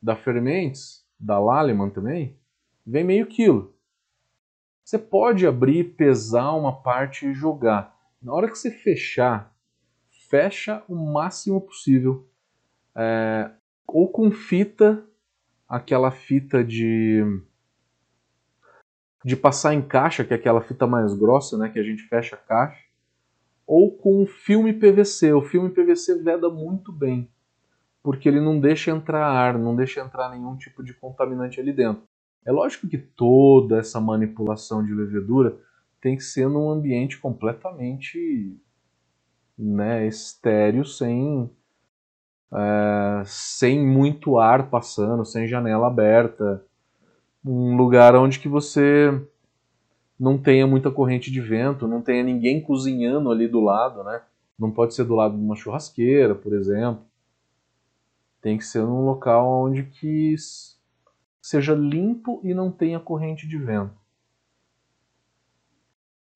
[0.01, 2.37] da Fermentes, da Laleman também,
[2.85, 3.75] vem meio quilo.
[4.83, 7.92] Você pode abrir, pesar uma parte e jogar.
[8.23, 9.53] Na hora que você fechar,
[10.31, 12.29] fecha o máximo possível.
[12.95, 13.51] É,
[13.87, 15.05] ou com fita,
[15.69, 17.23] aquela fita de
[19.25, 22.35] de passar em caixa, que é aquela fita mais grossa, né, que a gente fecha
[22.35, 22.83] a caixa,
[23.65, 25.33] ou com filme PVC.
[25.33, 27.31] O filme PVC veda muito bem,
[28.03, 32.03] porque ele não deixa entrar ar, não deixa entrar nenhum tipo de contaminante ali dentro.
[32.45, 35.57] É lógico que toda essa manipulação de levedura
[36.03, 38.61] tem que ser num ambiente completamente
[39.57, 41.49] né, estéreo, sem,
[42.53, 46.67] é, sem muito ar passando, sem janela aberta,
[47.45, 49.11] um lugar onde que você
[50.19, 54.23] não tenha muita corrente de vento, não tenha ninguém cozinhando ali do lado, né?
[54.59, 57.05] Não pode ser do lado de uma churrasqueira, por exemplo.
[58.41, 60.35] Tem que ser num local onde que
[61.41, 64.02] seja limpo e não tenha corrente de vento.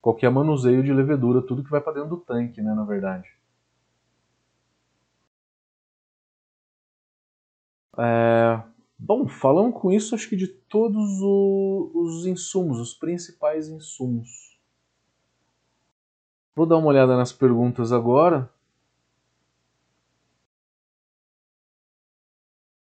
[0.06, 3.28] Qualquer manuseio de levedura, tudo que vai para dentro do tanque, né, na verdade.
[7.98, 8.62] É,
[8.96, 14.56] Bom, falamos com isso acho que de todos os insumos, os principais insumos.
[16.54, 18.48] Vou dar uma olhada nas perguntas agora.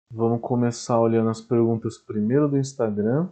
[0.09, 3.29] Vamos começar olhando as perguntas primeiro do Instagram.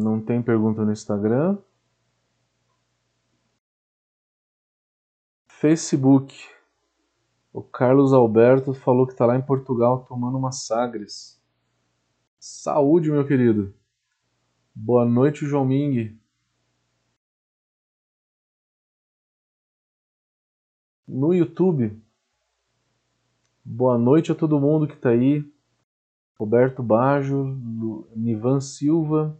[0.00, 1.58] Não tem pergunta no Instagram.
[5.48, 6.32] Facebook.
[7.52, 11.42] O Carlos Alberto falou que está lá em Portugal tomando uma Sagres.
[12.38, 13.74] Saúde, meu querido.
[14.72, 16.16] Boa noite, João Ming.
[21.08, 22.00] No YouTube.
[23.64, 25.44] Boa noite a todo mundo que está aí.
[26.38, 27.44] Roberto Bajo,
[28.14, 29.36] Nivan Silva,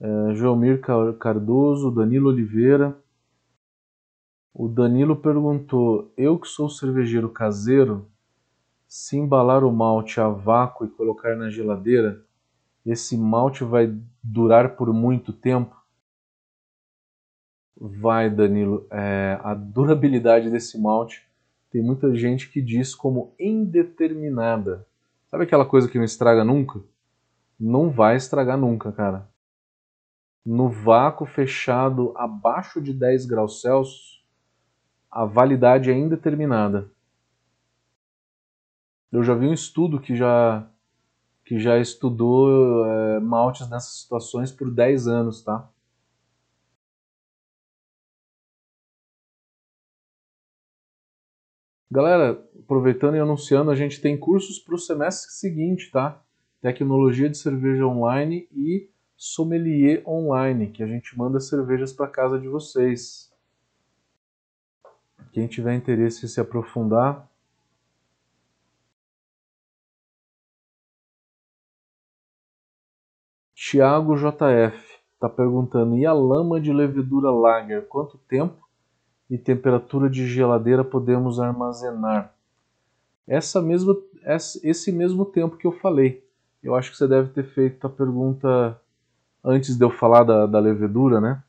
[0.00, 0.80] eh, Joelmir
[1.18, 2.96] Cardoso, Danilo Oliveira.
[4.54, 8.08] O Danilo perguntou: Eu que sou cervejeiro caseiro,
[8.88, 12.24] se embalar o malte a vácuo e colocar na geladeira,
[12.84, 15.76] esse malte vai durar por muito tempo?
[17.76, 18.86] Vai, Danilo.
[18.90, 21.26] É, a durabilidade desse malte
[21.70, 24.86] tem muita gente que diz como indeterminada.
[25.30, 26.80] Sabe aquela coisa que não estraga nunca?
[27.58, 29.30] Não vai estragar nunca, cara.
[30.44, 34.24] No vácuo fechado abaixo de 10 graus Celsius,
[35.10, 36.90] a validade é indeterminada.
[39.12, 40.68] Eu já vi um estudo que já,
[41.44, 45.68] que já estudou é, maltes nessas situações por 10 anos, tá?
[51.90, 56.22] Galera, aproveitando e anunciando, a gente tem cursos para o semestre seguinte, tá?
[56.60, 58.88] Tecnologia de cerveja online e
[59.22, 63.30] sommelier online, que a gente manda cervejas para casa de vocês.
[65.30, 67.30] Quem tiver interesse em se aprofundar,
[73.54, 77.86] Tiago JF está perguntando: e a lama de levedura lager?
[77.88, 78.66] Quanto tempo
[79.28, 82.34] e temperatura de geladeira podemos armazenar?
[83.28, 83.94] Essa mesma,
[84.64, 86.26] esse mesmo tempo que eu falei.
[86.62, 88.80] Eu acho que você deve ter feito a pergunta
[89.44, 91.42] antes de eu falar da, da levedura, né?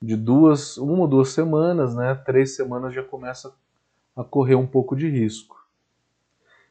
[0.00, 3.54] de duas, uma ou duas semanas, né, três semanas já começa
[4.14, 5.56] a correr um pouco de risco.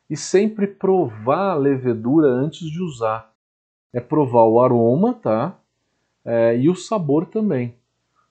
[0.09, 3.33] E sempre provar a levedura antes de usar.
[3.91, 5.57] É provar o aroma, tá?
[6.23, 7.75] É, e o sabor também.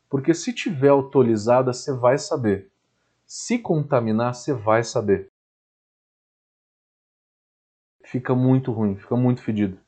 [0.09, 2.71] Porque se tiver autorizada, você vai saber.
[3.27, 5.29] Se contaminar, você vai saber.
[8.05, 9.79] Fica muito ruim, fica muito fedido.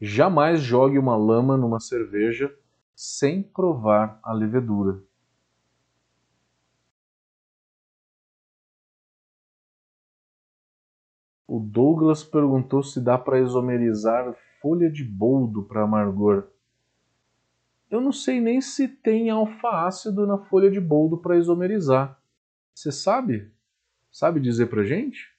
[0.00, 2.54] Jamais jogue uma lama numa cerveja
[2.94, 5.02] sem provar a levedura.
[11.46, 16.48] O Douglas perguntou se dá para isomerizar folha de boldo para amargor.
[17.90, 22.20] Eu não sei nem se tem alfa-ácido na folha de boldo para isomerizar.
[22.74, 23.50] Você sabe?
[24.12, 25.37] Sabe dizer para gente?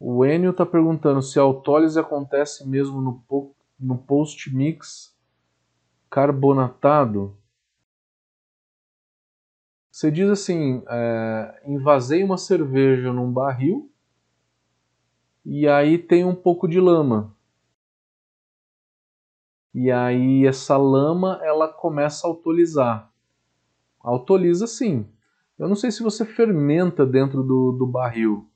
[0.00, 5.16] O Enio está perguntando se a autólise acontece mesmo no no post-mix
[6.10, 7.36] carbonatado,
[9.90, 13.90] você diz assim: é, invasei uma cerveja num barril
[15.44, 17.34] e aí tem um pouco de lama.
[19.74, 23.12] E aí essa lama ela começa a autolizar.
[24.00, 25.08] Autoliza sim.
[25.58, 28.48] Eu não sei se você fermenta dentro do, do barril.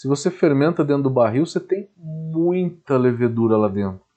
[0.00, 4.10] Se você fermenta dentro do barril, você tem muita levedura lá dentro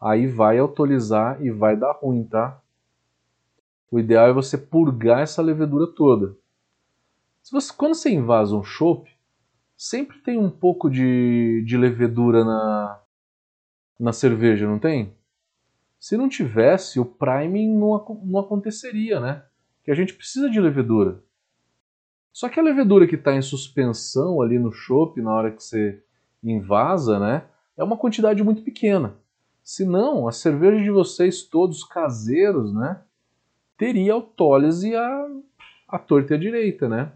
[0.00, 2.58] aí vai autorizar e vai dar ruim, tá?
[3.90, 6.36] O ideal é você purgar essa levedura toda.
[7.42, 9.10] Se você, quando você invasa um chopp,
[9.76, 13.00] sempre tem um pouco de, de levedura na,
[13.98, 15.14] na cerveja, não tem?
[15.98, 19.44] Se não tivesse, o priming não, não aconteceria, né?
[19.84, 21.22] Que a gente precisa de levedura.
[22.32, 26.02] Só que a levedura que está em suspensão ali no chopp na hora que você
[26.42, 27.44] invasa, né?
[27.76, 29.16] É uma quantidade muito pequena.
[29.62, 33.02] Se não, a cerveja de vocês todos caseiros, né,
[33.76, 35.28] teria autólise a,
[35.88, 37.12] a torta e direita, né?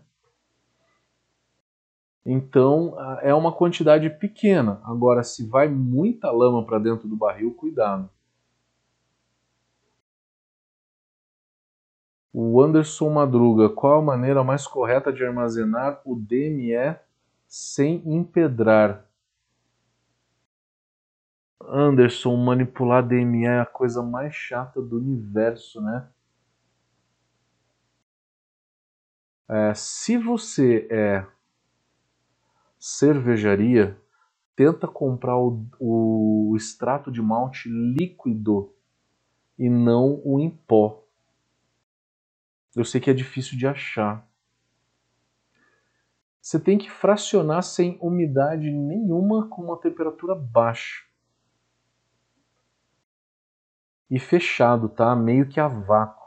[2.25, 4.81] Então é uma quantidade pequena.
[4.85, 8.09] Agora, se vai muita lama para dentro do barril, cuidado.
[12.37, 16.99] O Anderson Madruga, qual a maneira mais correta de armazenar o DME
[17.47, 19.09] sem empedrar?
[21.63, 26.09] Anderson, manipular DME é a coisa mais chata do universo, né?
[29.49, 31.25] É, se você é
[32.81, 33.97] cervejaria,
[34.57, 38.75] tenta comprar o, o extrato de malte líquido
[39.57, 41.04] e não o em pó.
[42.75, 44.27] Eu sei que é difícil de achar.
[46.41, 51.05] Você tem que fracionar sem umidade nenhuma com uma temperatura baixa.
[54.11, 55.17] E fechado, tá?
[55.17, 56.25] Meio que a vácuo.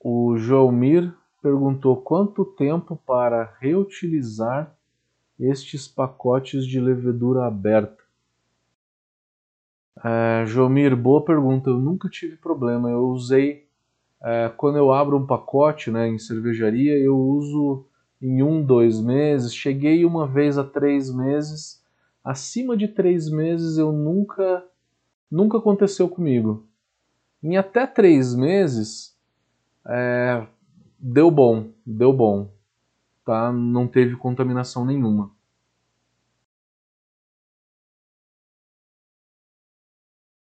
[0.00, 4.76] O Joelmir perguntou quanto tempo para reutilizar
[5.38, 8.05] estes pacotes de levedura aberta.
[10.04, 11.70] É, Jomir, boa pergunta.
[11.70, 12.90] Eu nunca tive problema.
[12.90, 13.66] Eu usei
[14.22, 17.86] é, quando eu abro um pacote, né, em cervejaria, eu uso
[18.20, 19.54] em um, dois meses.
[19.54, 21.82] Cheguei uma vez a três meses.
[22.24, 24.64] Acima de três meses eu nunca,
[25.30, 26.66] nunca aconteceu comigo.
[27.42, 29.16] Em até três meses
[29.86, 30.46] é,
[30.98, 32.50] deu bom, deu bom,
[33.24, 33.52] tá?
[33.52, 35.30] Não teve contaminação nenhuma.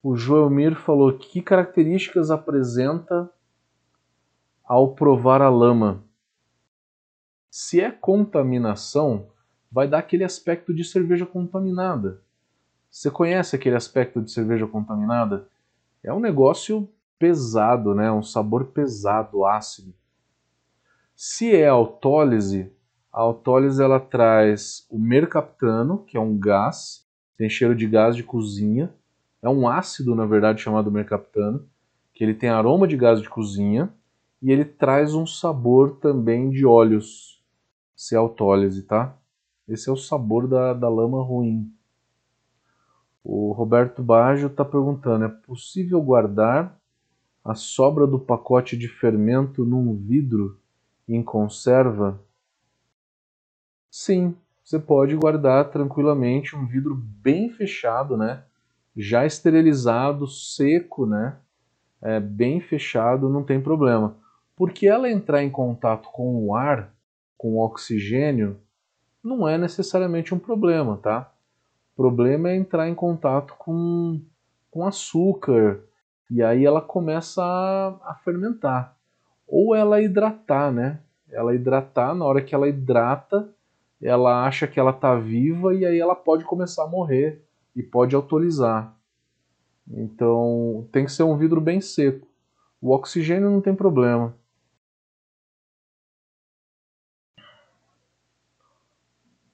[0.09, 3.29] O Joelmir falou que características apresenta
[4.63, 6.01] ao provar a lama.
[7.51, 9.27] Se é contaminação,
[9.69, 12.21] vai dar aquele aspecto de cerveja contaminada.
[12.89, 15.49] Você conhece aquele aspecto de cerveja contaminada?
[16.01, 16.89] É um negócio
[17.19, 18.09] pesado, né?
[18.09, 19.93] Um sabor pesado, ácido.
[21.17, 22.71] Se é autólise,
[23.11, 27.05] a autólise ela traz o mercaptano, que é um gás,
[27.35, 28.95] tem cheiro de gás de cozinha.
[29.41, 31.67] É um ácido, na verdade, chamado mercaptano,
[32.13, 33.93] que ele tem aroma de gás de cozinha
[34.41, 37.43] e ele traz um sabor também de óleos,
[37.95, 39.15] se é autólise, tá?
[39.67, 41.71] Esse é o sabor da, da lama ruim.
[43.23, 46.79] O Roberto Baggio está perguntando: é possível guardar
[47.43, 50.59] a sobra do pacote de fermento num vidro
[51.07, 52.19] em conserva?
[53.89, 58.43] Sim, você pode guardar tranquilamente um vidro bem fechado, né?
[58.97, 61.37] Já esterilizado, seco, né?
[62.01, 64.17] É, bem fechado, não tem problema.
[64.55, 66.91] Porque ela entrar em contato com o ar,
[67.37, 68.57] com o oxigênio,
[69.23, 71.31] não é necessariamente um problema, tá?
[71.93, 74.19] O problema é entrar em contato com,
[74.71, 75.79] com açúcar,
[76.29, 78.97] e aí ela começa a, a fermentar.
[79.47, 80.99] Ou ela hidratar, né?
[81.29, 83.47] Ela hidratar, na hora que ela hidrata,
[84.01, 87.46] ela acha que ela está viva e aí ela pode começar a morrer
[87.77, 88.97] e pode autorizar.
[89.87, 92.27] Então tem que ser um vidro bem seco.
[92.81, 94.35] O oxigênio não tem problema.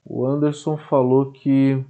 [0.02, 1.84] O Anderson falou que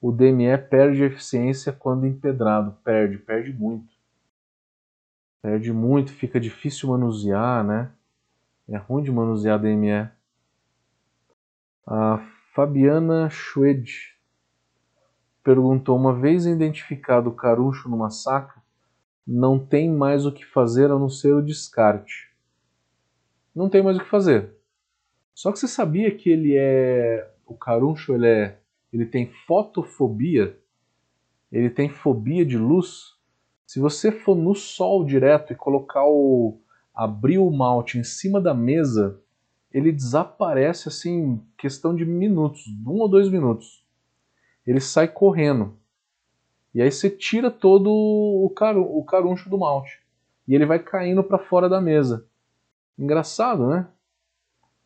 [0.00, 2.76] o DME perde eficiência quando empedrado.
[2.82, 3.92] Perde, perde muito.
[5.40, 7.92] Perde muito, fica difícil manusear, né?
[8.68, 10.10] É ruim de manusear DME.
[11.86, 12.18] A
[12.52, 14.17] Fabiana Schwed
[15.48, 18.62] perguntou: uma vez identificado o caruncho numa saca,
[19.26, 22.30] não tem mais o que fazer a não ser o descarte.
[23.54, 24.52] Não tem mais o que fazer.
[25.34, 27.32] Só que você sabia que ele é.
[27.46, 28.58] O caruncho ele é
[28.92, 30.58] ele tem fotofobia,
[31.50, 33.14] ele tem fobia de luz.
[33.66, 36.60] Se você for no sol direto e colocar o
[36.94, 39.18] abrir o malte em cima da mesa,
[39.72, 43.87] ele desaparece assim, questão de minutos, um ou dois minutos.
[44.68, 45.78] Ele sai correndo.
[46.74, 49.98] E aí você tira todo o, caru, o caruncho do malte.
[50.46, 52.28] E ele vai caindo para fora da mesa.
[52.98, 53.88] Engraçado, né?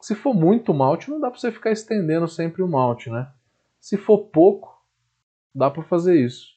[0.00, 3.28] Se for muito malte, não dá para você ficar estendendo sempre o malte, né?
[3.80, 4.80] Se for pouco,
[5.52, 6.56] dá para fazer isso.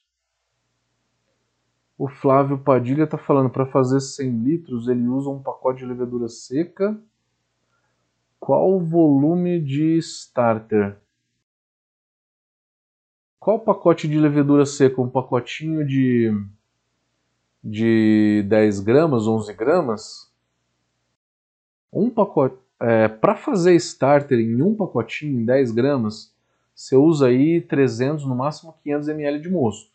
[1.98, 6.28] O Flávio Padilha está falando para fazer 100 litros ele usa um pacote de levedura
[6.28, 6.96] seca.
[8.40, 11.00] Qual o volume de starter?
[13.46, 15.00] Qual pacote de levedura seca?
[15.00, 16.34] Um pacotinho de,
[17.64, 20.34] de 10 gramas, 11 gramas?
[21.94, 22.58] Um pacote.
[22.80, 26.34] É, para fazer starter em um pacotinho, em 10 gramas,
[26.74, 29.92] você usa aí 300, no máximo 500 ml de mosto.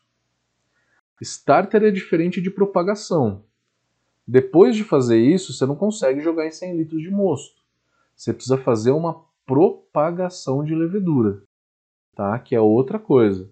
[1.20, 3.42] Starter é diferente de propagação.
[4.24, 7.60] Depois de fazer isso, você não consegue jogar em 100 litros de mosto.
[8.14, 11.42] Você precisa fazer uma propagação de levedura,
[12.14, 12.38] tá?
[12.38, 13.50] Que é outra coisa.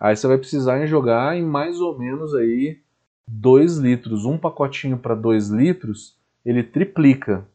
[0.00, 2.80] Aí você vai precisar jogar em mais ou menos aí
[3.26, 4.24] 2 litros.
[4.24, 7.46] Um pacotinho para 2 litros, ele triplica.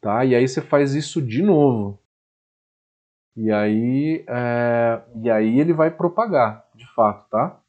[0.00, 0.24] Tá?
[0.24, 1.98] E aí você faz isso de novo.
[3.36, 7.60] E aí, é, e aí ele vai propagar, de fato, tá?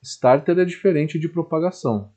[0.00, 2.12] Starter é diferente de propagação.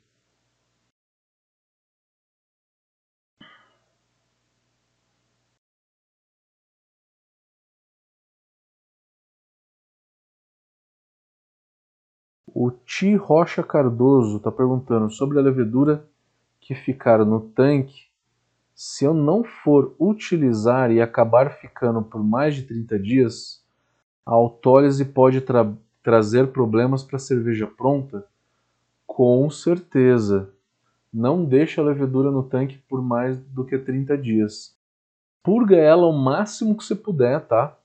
[12.58, 16.08] O Ti Rocha Cardoso está perguntando sobre a levedura
[16.58, 18.06] que ficar no tanque.
[18.74, 23.62] Se eu não for utilizar e acabar ficando por mais de 30 dias,
[24.24, 25.70] a autólise pode tra
[26.02, 28.24] trazer problemas para a cerveja pronta?
[29.06, 30.48] Com certeza.
[31.12, 34.74] Não deixe a levedura no tanque por mais do que 30 dias.
[35.42, 37.76] Purga ela o máximo que você puder, tá?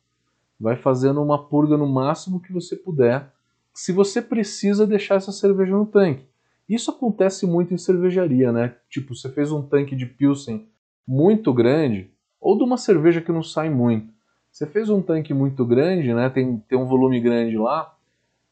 [0.57, 3.29] Vai fazendo uma purga no máximo que você puder.
[3.73, 6.25] Se você precisa deixar essa cerveja no tanque.
[6.67, 8.75] Isso acontece muito em cervejaria, né?
[8.89, 10.67] Tipo, você fez um tanque de Pilsen
[11.07, 12.09] muito grande,
[12.39, 14.13] ou de uma cerveja que não sai muito.
[14.51, 16.29] Você fez um tanque muito grande, né?
[16.29, 17.93] Tem, tem um volume grande lá,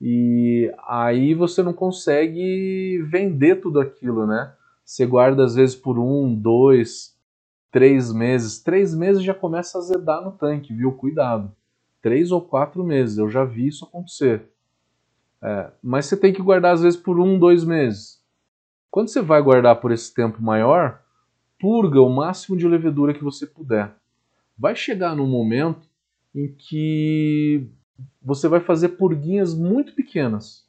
[0.02, 4.54] e aí você não consegue vender tudo aquilo, né?
[4.84, 7.16] Você guarda às vezes por um, dois,
[7.72, 8.62] três meses.
[8.62, 10.92] Três meses já começa a azedar no tanque, viu?
[10.94, 11.52] Cuidado.
[12.02, 14.50] Três ou quatro meses, eu já vi isso acontecer.
[15.42, 18.22] É, mas você tem que guardar às vezes por um, dois meses.
[18.92, 21.02] Quando você vai guardar por esse tempo maior,
[21.60, 23.94] purga o máximo de levedura que você puder.
[24.58, 25.88] Vai chegar num momento
[26.36, 27.70] em que
[28.22, 30.68] você vai fazer purguinhas muito pequenas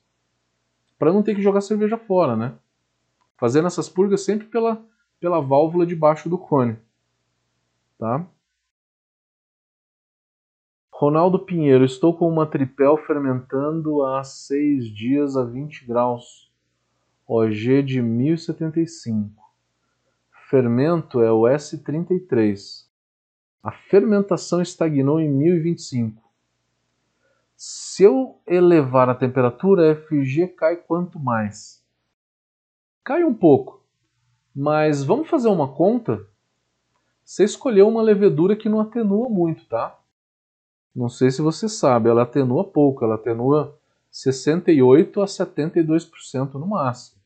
[0.98, 2.54] para não ter que jogar cerveja fora, né?
[3.38, 4.84] Fazendo essas purgas sempre pela,
[5.18, 6.76] pela válvula debaixo do cone,
[7.98, 8.26] tá?
[11.00, 16.52] Ronaldo Pinheiro, estou com uma tripel fermentando há 6 dias a 20 graus.
[17.26, 19.42] OG de 1075.
[20.50, 22.84] Fermento é o S33.
[23.62, 26.22] A fermentação estagnou em 1025.
[27.56, 31.82] Se eu elevar a temperatura, FG cai quanto mais?
[33.02, 33.82] Cai um pouco.
[34.54, 36.28] Mas vamos fazer uma conta?
[37.24, 39.98] Você escolheu uma levedura que não atenua muito, tá?
[40.94, 43.78] Não sei se você sabe, ela atenua pouco, ela atenua
[44.10, 47.20] 68 a 72% no máximo.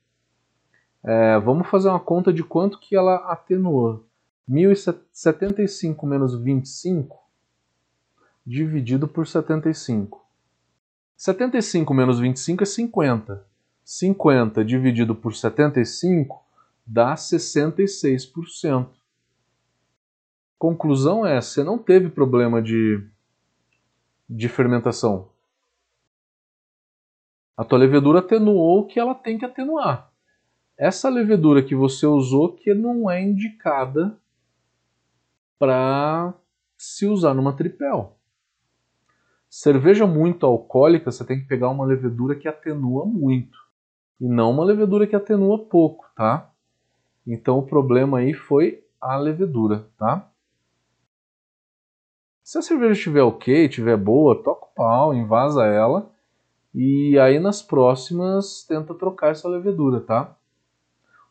[1.02, 4.04] É, vamos fazer uma conta de quanto que ela atenuou.
[4.46, 7.24] 1075 menos 25
[8.46, 10.22] dividido por 75.
[11.16, 13.46] 75 menos 25 é 50.
[13.84, 16.42] 50 dividido por 75
[16.86, 18.88] dá 66%.
[20.58, 23.02] Conclusão é, você não teve problema de,
[24.37, 25.28] de fermentação.
[27.57, 30.11] A tua levedura atenuou o que ela tem que atenuar.
[30.76, 34.18] Essa levedura que você usou que não é indicada
[35.57, 36.35] para
[36.76, 38.18] se usar numa tripel.
[39.49, 43.57] Cerveja muito alcoólica, você tem que pegar uma levedura que atenua muito.
[44.20, 46.51] E não uma levedura que atenua pouco, tá?
[47.24, 50.28] Então o problema aí foi a levedura, tá?
[52.45, 56.12] Se a cerveja estiver ok, estiver boa, toca o pau, invasa ela.
[56.74, 60.36] E aí nas próximas tenta trocar essa levedura, tá?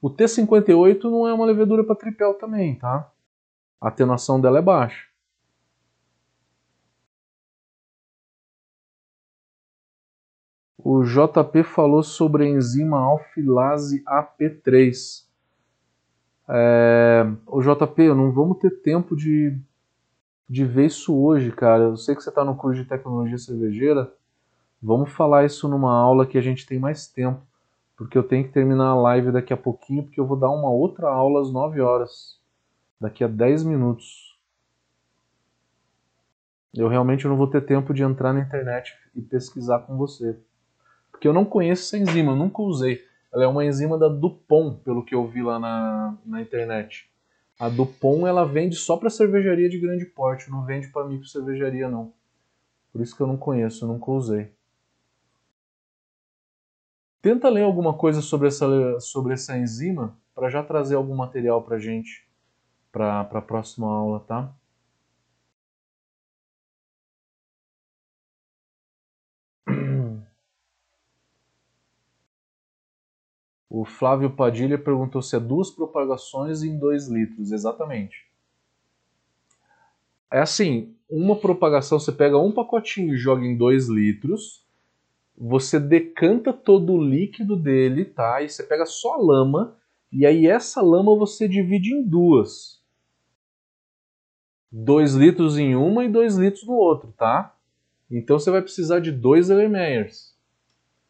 [0.02, 3.12] O T58 não é uma levedura para tripel também, tá?
[3.80, 5.08] A atenuação dela é baixa.
[10.80, 15.28] O JP falou sobre a enzima alfilase AP3.
[16.50, 19.58] É, o JP, não vamos ter tempo de,
[20.54, 21.84] de ver isso hoje, cara.
[21.84, 24.14] Eu sei que você está no curso de tecnologia cervejeira.
[24.82, 27.42] Vamos falar isso numa aula que a gente tem mais tempo.
[27.96, 30.70] Porque eu tenho que terminar a live daqui a pouquinho, porque eu vou dar uma
[30.70, 32.40] outra aula às 9 horas.
[33.00, 34.38] Daqui a 10 minutos.
[36.74, 40.38] Eu realmente não vou ter tempo de entrar na internet e pesquisar com você
[41.24, 43.02] que eu não conheço essa enzima, eu nunca usei.
[43.34, 47.10] Ela é uma enzima da Dupont, pelo que eu vi lá na, na internet.
[47.64, 51.90] A Dupont ela vende só para cervejaria de grande porte, não vende para micro cervejaria
[51.90, 52.12] não.
[52.92, 54.52] Por isso que eu não conheço, eu nunca usei.
[57.22, 61.80] Tenta ler alguma coisa sobre essa, sobre essa enzima para já trazer algum material para
[61.80, 62.28] gente
[62.92, 64.54] para a próxima aula, tá?
[73.74, 77.52] O Flávio Padilha perguntou se é duas propagações em 2 litros.
[77.52, 78.28] Exatamente.
[80.30, 84.64] É assim, uma propagação, você pega um pacotinho e joga em 2 litros,
[85.36, 88.44] você decanta todo o líquido dele, tá?
[88.44, 89.76] E você pega só a lama,
[90.12, 92.80] e aí essa lama você divide em duas.
[94.72, 97.56] 2 litros em uma e 2 litros no outro, tá?
[98.12, 100.38] Então você vai precisar de dois Erlenmeyers.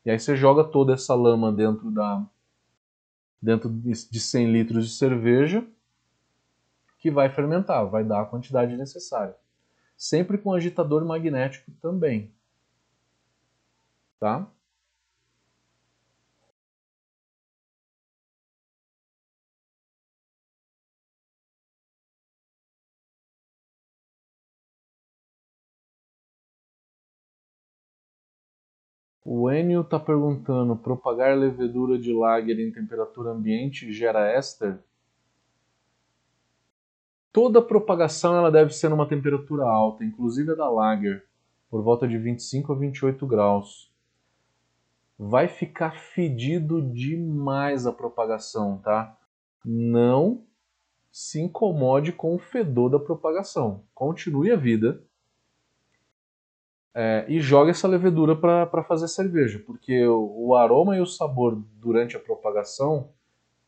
[0.06, 2.26] E aí você joga toda essa lama dentro da,
[3.44, 5.68] dentro de 100 litros de cerveja
[6.98, 9.36] que vai fermentar, vai dar a quantidade necessária.
[9.98, 12.34] Sempre com agitador magnético também.
[14.18, 14.48] Tá?
[29.26, 34.78] O Enio está perguntando: propagar levedura de lager em temperatura ambiente gera éster?
[37.32, 41.26] Toda propagação ela deve ser numa temperatura alta, inclusive a da lager,
[41.70, 43.92] por volta de 25 a 28 graus.
[45.18, 49.18] Vai ficar fedido demais a propagação, tá?
[49.66, 50.44] Não
[51.12, 53.84] se incomode com o fedor da propagação.
[53.96, 55.02] Continue a vida,
[56.94, 61.60] é, e joga essa levedura para fazer cerveja, porque o, o, aroma e o sabor
[61.80, 63.10] durante a propagação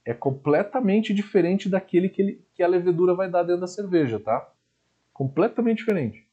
[0.05, 4.51] é completamente diferente daquele que, ele, que a levedura vai dar dentro da cerveja, tá?
[5.11, 6.27] Completamente diferente.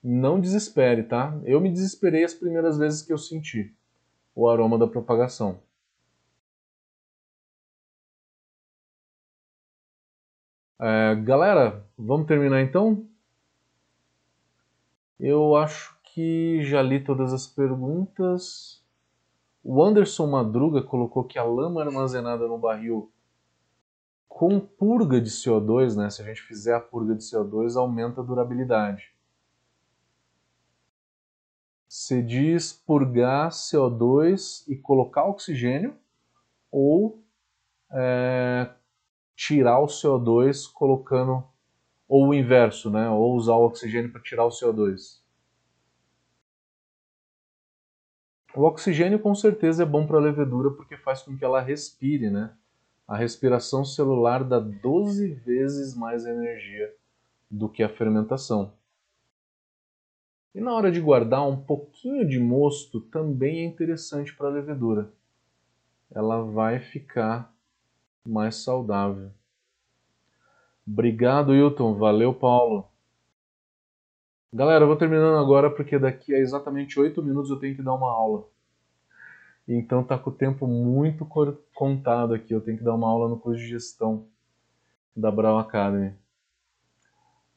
[0.00, 1.36] Não desespere, tá?
[1.44, 3.74] Eu me desesperei as primeiras vezes que eu senti
[4.36, 5.60] o aroma da propagação.
[10.78, 13.08] É, galera, vamos terminar então?
[15.18, 18.82] Eu acho que já li todas as perguntas.
[19.62, 23.10] O Anderson Madruga colocou que a lama armazenada no barril
[24.28, 28.24] com purga de CO2, né, se a gente fizer a purga de CO2, aumenta a
[28.24, 29.14] durabilidade.
[31.88, 35.96] Você diz purgar CO2 e colocar oxigênio
[36.70, 37.24] ou
[37.90, 38.70] é,
[39.34, 41.42] tirar o CO2 colocando
[42.08, 43.08] ou o inverso, né?
[43.10, 45.20] Ou usar o oxigênio para tirar o CO2.
[48.54, 52.30] O oxigênio com certeza é bom para a levedura porque faz com que ela respire,
[52.30, 52.54] né?
[53.06, 56.92] A respiração celular dá 12 vezes mais energia
[57.50, 58.72] do que a fermentação.
[60.54, 65.12] E na hora de guardar um pouquinho de mosto também é interessante para a levedura.
[66.10, 67.54] Ela vai ficar
[68.26, 69.30] mais saudável.
[70.86, 71.94] Obrigado, Hilton.
[71.94, 72.86] Valeu, Paulo.
[74.52, 77.94] Galera, eu vou terminando agora porque daqui a exatamente 8 minutos eu tenho que dar
[77.94, 78.46] uma aula.
[79.68, 81.26] Então tá com o tempo muito
[81.74, 82.54] contado aqui.
[82.54, 84.26] Eu tenho que dar uma aula no curso de gestão
[85.14, 86.14] da Brown Academy.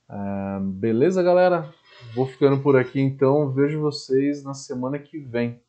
[0.09, 1.71] Uh, beleza, galera?
[2.15, 3.51] Vou ficando por aqui então.
[3.51, 5.61] Vejo vocês na semana que vem.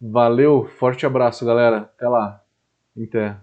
[0.00, 1.78] Valeu, forte abraço, galera.
[1.78, 2.44] Até lá.
[2.96, 3.36] Até.